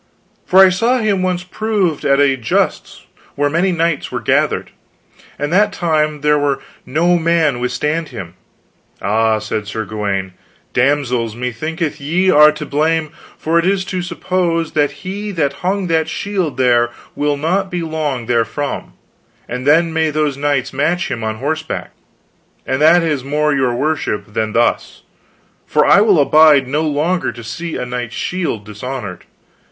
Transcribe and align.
"for 0.47 0.57
I 0.65 0.69
saw 0.69 0.97
him 0.97 1.21
once 1.21 1.43
proved 1.43 2.05
at 2.05 2.19
a 2.19 2.35
justs 2.35 3.05
where 3.35 3.51
many 3.51 3.71
knights 3.71 4.11
were 4.11 4.19
gathered, 4.19 4.71
and 5.37 5.53
that 5.53 5.71
time 5.71 6.21
there 6.21 6.39
might 6.39 6.57
no 6.87 7.19
man 7.19 7.59
withstand 7.59 8.09
him. 8.09 8.33
Ah, 8.99 9.37
said 9.37 9.67
Sir 9.67 9.85
Gawaine, 9.85 10.33
damsels, 10.73 11.35
methinketh 11.35 11.99
ye 11.99 12.31
are 12.31 12.51
to 12.51 12.65
blame, 12.65 13.11
for 13.37 13.59
it 13.59 13.65
is 13.67 13.85
to 13.85 14.01
suppose 14.01 14.73
he 14.73 15.29
that 15.33 15.53
hung 15.61 15.85
that 15.85 16.09
shield 16.09 16.57
there 16.57 16.89
will 17.15 17.37
not 17.37 17.69
be 17.69 17.83
long 17.83 18.25
therefrom, 18.25 18.93
and 19.47 19.67
then 19.67 19.93
may 19.93 20.09
those 20.09 20.35
knights 20.35 20.73
match 20.73 21.11
him 21.11 21.23
on 21.23 21.35
horseback, 21.35 21.91
and 22.65 22.81
that 22.81 23.03
is 23.03 23.23
more 23.23 23.53
your 23.53 23.75
worship 23.75 24.33
than 24.33 24.53
thus; 24.53 25.03
for 25.67 25.85
I 25.85 26.01
will 26.01 26.19
abide 26.19 26.67
no 26.67 26.81
longer 26.81 27.31
to 27.33 27.43
see 27.43 27.77
a 27.77 27.85
knight's 27.85 28.15
shield 28.15 28.65
dishonored. 28.65 29.25